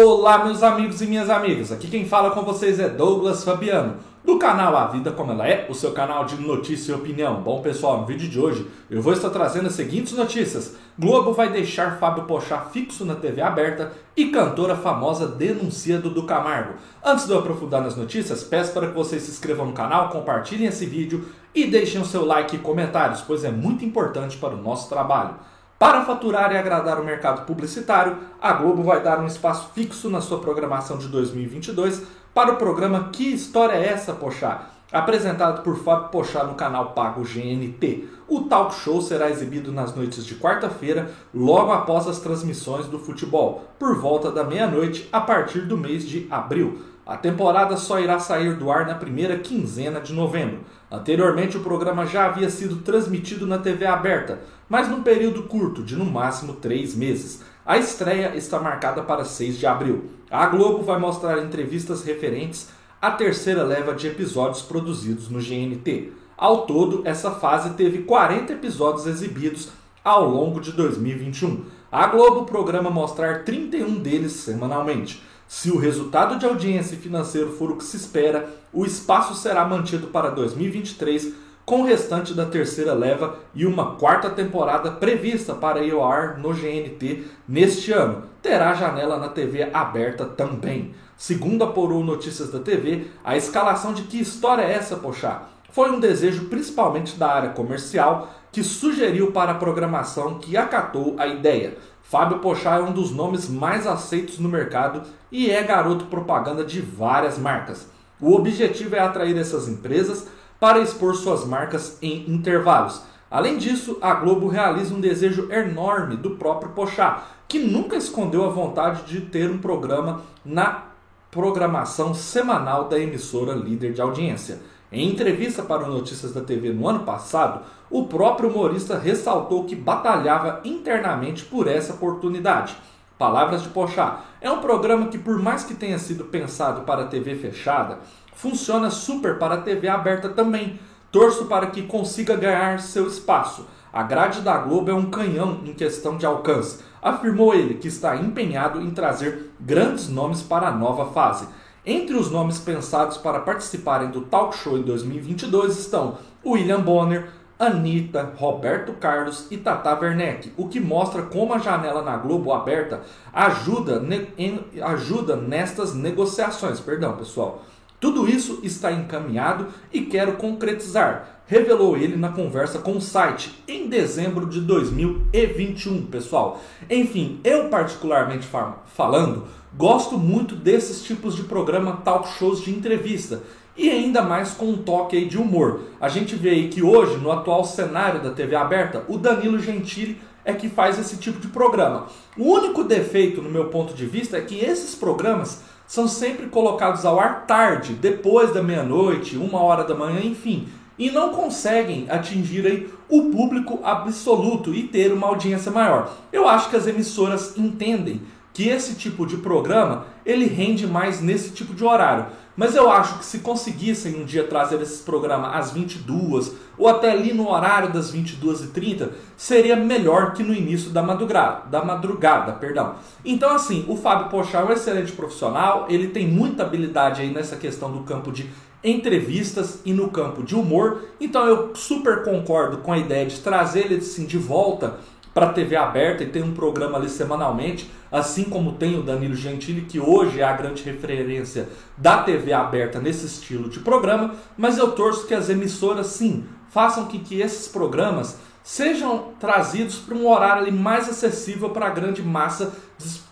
[0.00, 1.72] Olá, meus amigos e minhas amigas.
[1.72, 5.66] Aqui quem fala com vocês é Douglas Fabiano, do canal A Vida Como Ela É,
[5.68, 7.42] o seu canal de notícia e opinião.
[7.42, 10.76] Bom, pessoal, no vídeo de hoje eu vou estar trazendo as seguintes notícias.
[10.96, 16.74] Globo vai deixar Fábio Pochá fixo na TV aberta e cantora famosa denuncia Dudu Camargo.
[17.04, 20.68] Antes de eu aprofundar nas notícias, peço para que vocês se inscrevam no canal, compartilhem
[20.68, 24.62] esse vídeo e deixem o seu like e comentários, pois é muito importante para o
[24.62, 25.34] nosso trabalho.
[25.78, 30.20] Para faturar e agradar o mercado publicitário, a Globo vai dar um espaço fixo na
[30.20, 32.02] sua programação de 2022
[32.34, 34.77] para o programa Que História é essa, Pochá?
[34.90, 38.08] Apresentado por Fábio Pochá no canal pago GNT.
[38.26, 43.68] O talk show será exibido nas noites de quarta-feira, logo após as transmissões do futebol,
[43.78, 46.80] por volta da meia-noite, a partir do mês de abril.
[47.04, 50.60] A temporada só irá sair do ar na primeira quinzena de novembro.
[50.90, 55.96] Anteriormente, o programa já havia sido transmitido na TV aberta, mas num período curto, de
[55.96, 57.42] no máximo três meses.
[57.64, 60.10] A estreia está marcada para 6 de abril.
[60.30, 66.12] A Globo vai mostrar entrevistas referentes à terceira leva de episódios produzidos no GNT.
[66.36, 69.68] Ao todo, essa fase teve 40 episódios exibidos
[70.04, 71.64] ao longo de 2021.
[71.90, 75.22] A Globo programa mostrar 31 deles semanalmente.
[75.46, 79.64] Se o resultado de audiência e financeiro for o que se espera, o espaço será
[79.64, 81.32] mantido para 2023,
[81.68, 86.38] com o restante da terceira leva e uma quarta temporada prevista para ir ao ar
[86.38, 88.22] no GNT neste ano.
[88.40, 90.94] Terá janela na TV aberta também.
[91.14, 95.42] Segundo apurou Notícias da TV, a escalação de que história é essa, poxa?
[95.70, 101.26] Foi um desejo principalmente da área comercial que sugeriu para a programação que acatou a
[101.26, 101.76] ideia.
[102.02, 106.80] Fábio Pochá é um dos nomes mais aceitos no mercado e é garoto propaganda de
[106.80, 107.90] várias marcas.
[108.18, 110.26] O objetivo é atrair essas empresas
[110.58, 113.02] para expor suas marcas em intervalos.
[113.30, 118.50] Além disso, a Globo realiza um desejo enorme do próprio Pochá, que nunca escondeu a
[118.50, 120.84] vontade de ter um programa na
[121.30, 124.60] programação semanal da emissora líder de audiência.
[124.90, 129.76] Em entrevista para o Notícias da TV no ano passado, o próprio humorista ressaltou que
[129.76, 132.74] batalhava internamente por essa oportunidade.
[133.18, 134.24] Palavras de Pochá.
[134.40, 137.98] É um programa que, por mais que tenha sido pensado para a TV fechada,
[138.38, 140.78] funciona super para a TV aberta também.
[141.10, 143.66] Torço para que consiga ganhar seu espaço.
[143.92, 146.84] A grade da Globo é um canhão em questão de alcance.
[147.02, 151.48] Afirmou ele que está empenhado em trazer grandes nomes para a nova fase.
[151.84, 158.34] Entre os nomes pensados para participarem do talk show em 2022 estão William Bonner, Anitta,
[158.36, 163.00] Roberto Carlos e Tata Werneck, o que mostra como a janela na Globo aberta
[163.32, 164.00] ajuda,
[164.36, 166.78] em, ajuda nestas negociações.
[166.78, 167.64] Perdão, pessoal.
[168.00, 173.88] Tudo isso está encaminhado e quero concretizar, revelou ele na conversa com o site em
[173.88, 176.60] dezembro de 2021, pessoal.
[176.88, 178.46] Enfim, eu particularmente
[178.86, 183.42] falando, Gosto muito desses tipos de programa talk shows de entrevista
[183.76, 185.82] e ainda mais com um toque de humor.
[186.00, 190.20] A gente vê aí que hoje, no atual cenário da TV aberta, o Danilo Gentili
[190.44, 192.06] é que faz esse tipo de programa.
[192.36, 197.06] O único defeito, no meu ponto de vista, é que esses programas são sempre colocados
[197.06, 200.68] ao ar tarde, depois da meia-noite, uma hora da manhã, enfim,
[200.98, 206.12] e não conseguem atingir aí o público absoluto e ter uma audiência maior.
[206.30, 208.20] Eu acho que as emissoras entendem
[208.58, 212.26] que esse tipo de programa ele rende mais nesse tipo de horário.
[212.56, 217.12] Mas eu acho que se conseguissem um dia trazer esse programa às 22 ou até
[217.12, 222.96] ali no horário das 22h30, seria melhor que no início da madrugada, da madrugada, perdão.
[223.24, 227.54] Então assim, o Fábio Pochá é um excelente profissional, ele tem muita habilidade aí nessa
[227.54, 228.50] questão do campo de
[228.82, 231.04] entrevistas e no campo de humor.
[231.20, 234.98] Então eu super concordo com a ideia de trazer ele assim, de volta
[235.32, 239.82] para TV aberta e tem um programa ali semanalmente, assim como tem o Danilo Gentili,
[239.82, 244.92] que hoje é a grande referência da TV aberta nesse estilo de programa, mas eu
[244.92, 250.62] torço que as emissoras sim façam que, que esses programas sejam trazidos para um horário
[250.62, 252.74] ali mais acessível para a grande massa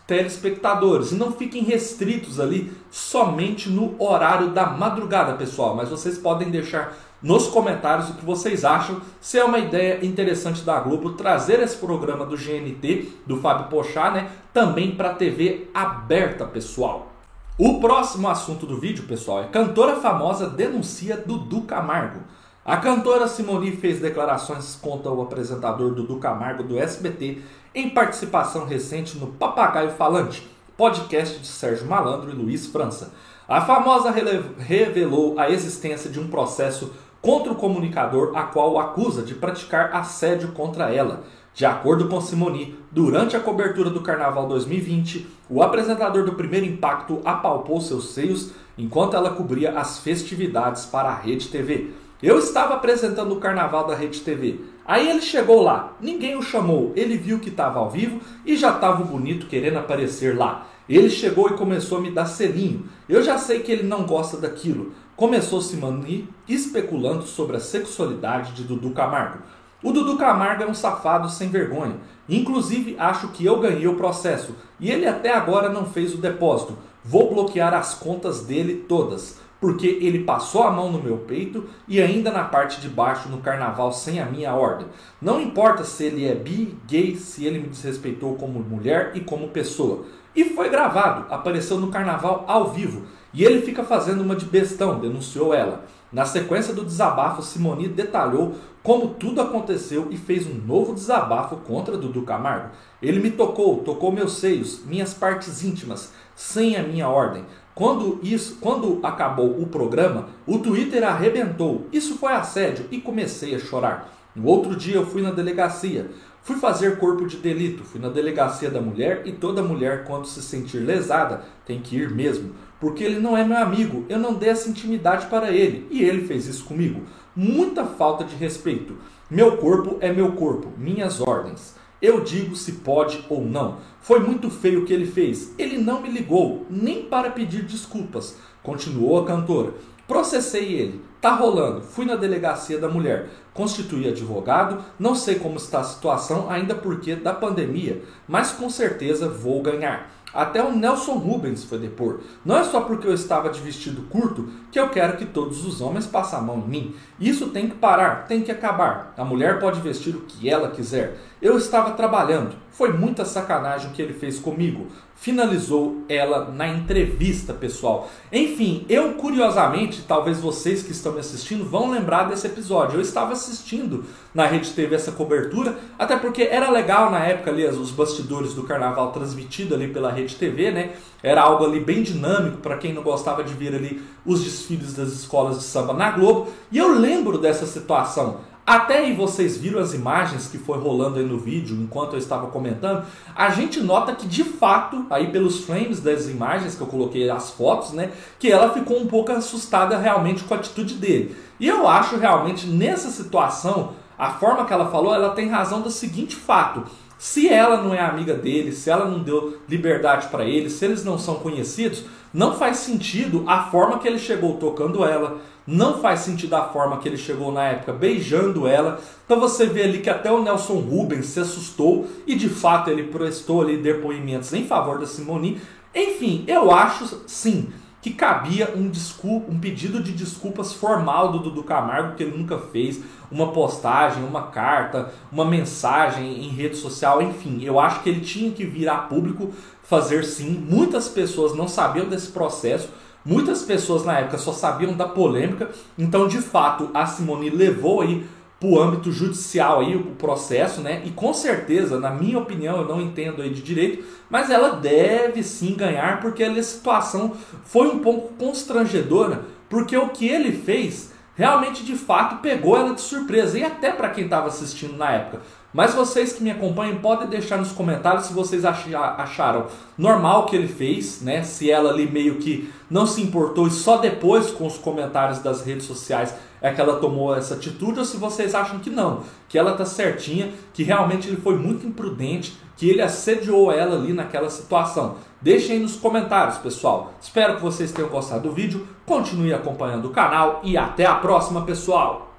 [0.07, 5.75] telespectadores e não fiquem restritos ali somente no horário da madrugada, pessoal.
[5.75, 10.63] Mas vocês podem deixar nos comentários o que vocês acham, se é uma ideia interessante
[10.63, 16.45] da Globo trazer esse programa do GNT, do Fábio Pochá, né, também para TV aberta,
[16.45, 17.13] pessoal.
[17.59, 22.21] O próximo assunto do vídeo, pessoal, é cantora famosa denuncia Dudu Camargo.
[22.63, 27.39] A cantora Simone fez declarações contra o apresentador Dudu Camargo do SBT
[27.77, 33.13] em participação recente no Papagaio Falante, podcast de Sérgio Malandro e Luiz França.
[33.47, 39.23] A famosa revelou a existência de um processo contra o comunicador a qual o acusa
[39.23, 41.25] de praticar assédio contra ela.
[41.53, 47.21] De acordo com Simoni, durante a cobertura do Carnaval 2020, o apresentador do Primeiro Impacto
[47.27, 51.91] apalpou seus seios enquanto ela cobria as festividades para a Rede TV.
[52.27, 54.59] Eu estava apresentando o Carnaval da Rede TV.
[54.85, 58.71] Aí ele chegou lá, ninguém o chamou, ele viu que estava ao vivo e já
[58.71, 60.67] estava bonito querendo aparecer lá.
[60.89, 62.89] Ele chegou e começou a me dar selinho.
[63.09, 64.93] Eu já sei que ele não gosta daquilo.
[65.15, 69.45] Começou se manir especulando sobre a sexualidade de Dudu Camargo.
[69.81, 71.95] O Dudu Camargo é um safado sem vergonha.
[72.29, 76.77] Inclusive, acho que eu ganhei o processo e ele até agora não fez o depósito.
[77.05, 82.01] Vou bloquear as contas dele todas, porque ele passou a mão no meu peito e
[82.01, 84.87] ainda na parte de baixo no carnaval sem a minha ordem.
[85.21, 89.49] Não importa se ele é bi, gay, se ele me desrespeitou como mulher e como
[89.49, 90.05] pessoa.
[90.35, 93.07] E foi gravado, apareceu no carnaval ao vivo.
[93.33, 95.85] E ele fica fazendo uma de bestão, denunciou ela.
[96.17, 101.99] Na sequência do desabafo, Simoni detalhou como tudo aconteceu e fez um novo desabafo contra
[101.99, 102.71] Dudu Camargo.
[103.03, 107.45] Ele me tocou, tocou meus seios, minhas partes íntimas, sem a minha ordem.
[107.75, 111.87] Quando isso, quando acabou o programa, o Twitter arrebentou.
[111.93, 114.11] Isso foi assédio e comecei a chorar.
[114.35, 116.11] No outro dia eu fui na delegacia.
[116.41, 120.41] Fui fazer corpo de delito, fui na delegacia da mulher e toda mulher, quando se
[120.41, 122.55] sentir lesada, tem que ir mesmo.
[122.81, 126.27] Porque ele não é meu amigo, eu não dei essa intimidade para ele e ele
[126.27, 127.03] fez isso comigo.
[127.35, 128.97] Muita falta de respeito.
[129.31, 131.75] Meu corpo é meu corpo, minhas ordens.
[132.01, 133.79] Eu digo se pode ou não.
[134.01, 135.55] Foi muito feio o que ele fez.
[135.59, 138.37] Ele não me ligou, nem para pedir desculpas.
[138.63, 139.73] Continuou a cantora.
[140.07, 141.01] Processei ele.
[141.21, 141.81] Tá rolando.
[141.81, 143.29] Fui na delegacia da mulher.
[143.53, 144.85] Constituí advogado.
[144.99, 150.11] Não sei como está a situação, ainda porque da pandemia, mas com certeza vou ganhar.
[150.37, 152.21] Até o Nelson Rubens foi depor.
[152.45, 155.81] Não é só porque eu estava de vestido curto que eu quero que todos os
[155.81, 156.95] homens passem a mão em mim.
[157.19, 159.15] Isso tem que parar, tem que acabar.
[159.17, 161.19] A mulher pode vestir o que ela quiser.
[161.41, 162.55] Eu estava trabalhando.
[162.71, 164.89] Foi muita sacanagem o que ele fez comigo.
[165.15, 168.11] Finalizou ela na entrevista, pessoal.
[168.31, 172.99] Enfim, eu curiosamente, talvez vocês que estão me assistindo vão lembrar desse episódio.
[172.99, 174.05] Eu estava assistindo
[174.35, 178.65] na Rede TV essa cobertura, até porque era legal na época ali os bastidores do
[178.65, 180.91] carnaval transmitido ali pela Rede TV, né?
[181.23, 185.09] Era algo ali bem dinâmico para quem não gostava de ver ali os desfiles das
[185.11, 186.49] escolas de samba na Globo.
[186.71, 188.41] E eu lembro dessa situação.
[188.67, 192.49] Até aí vocês viram as imagens que foi rolando aí no vídeo enquanto eu estava
[192.49, 197.31] comentando, a gente nota que de fato, aí pelos frames das imagens que eu coloquei
[197.31, 201.37] as fotos, né, que ela ficou um pouco assustada realmente com a atitude dele.
[201.61, 205.91] E eu acho realmente nessa situação, a forma que ela falou, ela tem razão do
[205.91, 206.83] seguinte fato:
[207.19, 211.05] se ela não é amiga dele, se ela não deu liberdade para ele, se eles
[211.05, 216.21] não são conhecidos, não faz sentido a forma que ele chegou tocando ela, não faz
[216.21, 219.01] sentido a forma que ele chegou na época beijando ela.
[219.25, 223.05] Então você vê ali que até o Nelson Rubens se assustou e de fato ele
[223.05, 225.61] prestou ali depoimentos em favor da Simone.
[225.95, 227.73] Enfim, eu acho sim
[228.07, 232.57] que cabia um, desculpa, um pedido de desculpas formal do Dudu Camargo, que ele nunca
[232.57, 233.01] fez,
[233.33, 238.53] uma postagem, uma carta, uma mensagem em rede social, enfim, eu acho que ele tinha
[238.53, 239.51] que vir a público
[239.83, 240.65] fazer sim.
[240.71, 242.91] Muitas pessoas não sabiam desse processo,
[243.25, 245.69] muitas pessoas na época só sabiam da polêmica,
[245.99, 248.25] então de fato a Simone levou aí
[248.59, 251.03] para o âmbito judicial aí o processo, né?
[251.05, 255.43] E com certeza, na minha opinião, eu não entendo aí de direito, mas ela deve
[255.43, 261.85] sim ganhar porque a situação foi um pouco constrangedora, porque o que ele fez realmente
[261.85, 265.43] de fato pegou ela de surpresa e até para quem estava assistindo na época.
[265.73, 269.67] Mas vocês que me acompanham podem deixar nos comentários se vocês acharam
[269.99, 271.43] normal o que ele fez, né?
[271.43, 275.63] Se ela ali meio que não se importou e só depois com os comentários das
[275.63, 279.59] redes sociais é que ela tomou essa atitude ou se vocês acham que não, que
[279.59, 284.51] ela tá certinha, que realmente ele foi muito imprudente, que ele assediou ela ali naquela
[284.51, 285.17] situação.
[285.41, 287.13] Deixem aí nos comentários, pessoal.
[287.21, 288.87] Espero que vocês tenham gostado do vídeo.
[289.05, 292.35] Continue acompanhando o canal e até a próxima, pessoal.